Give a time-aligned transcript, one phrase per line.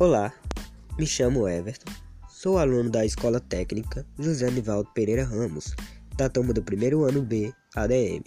[0.00, 0.32] Olá,
[0.98, 1.92] me chamo Everton,
[2.28, 5.72] sou aluno da Escola Técnica José Anivaldo Pereira Ramos,
[6.16, 8.24] da turma do primeiro ano B ADM.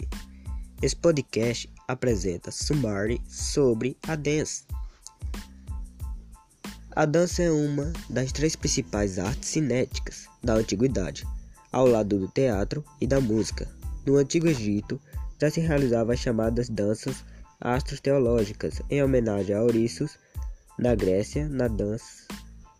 [0.81, 4.63] Esse podcast apresenta summary sobre a dance.
[6.95, 11.27] A dança é uma das três principais artes cinéticas da antiguidade,
[11.73, 13.67] ao lado do teatro e da música.
[14.05, 14.97] No Antigo Egito,
[15.37, 17.25] já se realizavam as chamadas danças
[17.59, 20.17] astros teológicas em homenagem a Ouriços
[20.77, 22.27] na Grécia, na dança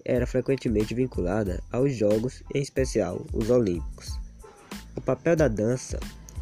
[0.06, 4.18] era frequentemente vinculada aos jogos, em especial os olímpicos.
[4.96, 6.00] O papel da dança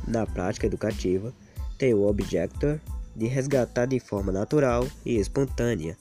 [0.08, 1.34] na prática educativa
[1.78, 2.80] tem o objector
[3.16, 5.98] de resgatar de forma natural e espontânea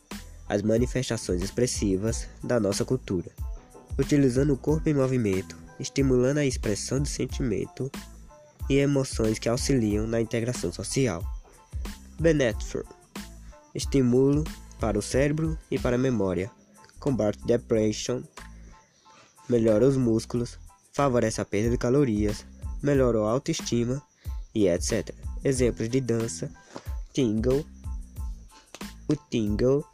[0.47, 3.31] as manifestações expressivas da nossa cultura,
[3.99, 7.91] utilizando o corpo em movimento, estimulando a expressão de sentimento
[8.69, 11.25] e emoções que auxiliam na integração social.
[12.21, 12.85] Benefit
[13.75, 14.45] estímulo
[14.81, 16.51] para o cérebro e para a memória,
[16.99, 18.23] combate depression,
[19.49, 20.59] melhora os músculos,
[20.93, 22.45] favorece a perda de calorias,
[22.83, 24.03] melhora a autoestima
[24.55, 25.15] e etc.
[25.43, 26.51] Exemplos de dança:
[27.13, 27.67] Tingle.
[29.09, 29.85] O Tingle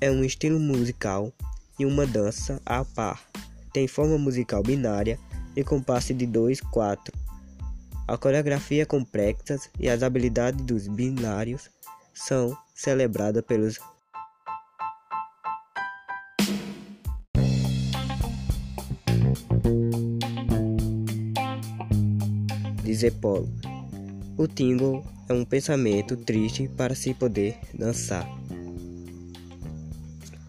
[0.00, 1.32] é um estilo musical
[1.78, 3.22] e uma dança a par.
[3.72, 5.18] Tem forma musical binária
[5.54, 7.12] e compasso de 2, 4.
[8.06, 11.70] A coreografia é complexa e as habilidades dos binários
[12.14, 13.80] são celebradas pelos
[22.96, 23.48] dizer Polo.
[24.38, 28.26] O tingle é um pensamento triste para se poder dançar.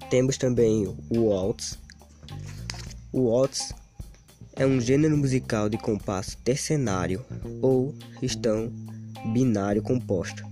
[0.09, 1.77] Temos também o waltz.
[3.11, 3.73] O waltz
[4.55, 7.25] é um gênero musical de compasso tercenário
[7.61, 8.71] ou estão
[9.33, 10.45] binário composto.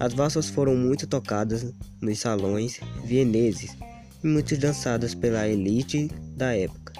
[0.00, 3.76] As valsas foram muito tocadas nos salões vieneses
[4.22, 6.92] e muito dançadas pela elite da época.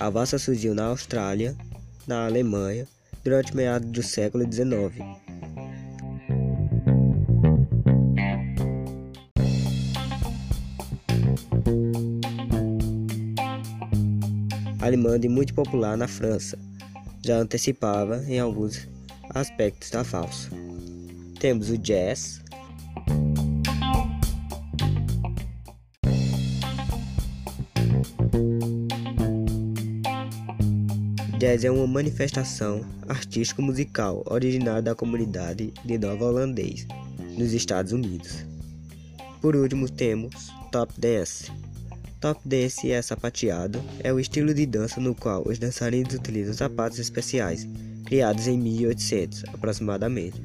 [0.00, 1.54] A valsa surgiu na Austrália,
[2.06, 2.88] na Alemanha,
[3.24, 5.02] durante meados do século XIX.
[14.80, 16.58] Alemã de muito popular na França,
[17.24, 18.86] já antecipava em alguns
[19.30, 20.50] aspectos da valsa.
[21.40, 22.43] Temos o jazz,
[31.44, 36.86] Jazz é uma manifestação artístico-musical originária da comunidade de Nova Holandês,
[37.36, 38.46] nos Estados Unidos.
[39.42, 41.52] Por último, temos Top Dance.
[42.18, 46.98] Top Dance é sapateado, é o estilo de dança no qual os dançarinos utilizam sapatos
[46.98, 47.68] especiais,
[48.06, 50.42] criados em 1800 aproximadamente,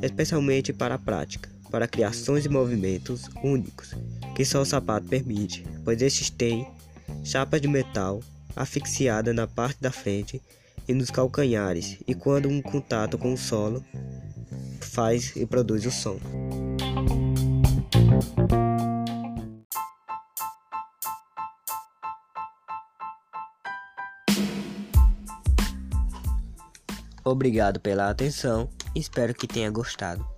[0.00, 3.94] especialmente para a prática, para criações de movimentos únicos
[4.34, 6.66] que só o sapato permite, pois estes têm
[7.22, 8.22] chapas de metal
[8.62, 10.42] asfixiada na parte da frente
[10.86, 13.84] e nos calcanhares, e quando um contato com o solo
[14.80, 16.18] faz e produz o som.
[27.24, 30.37] Obrigado pela atenção, espero que tenha gostado.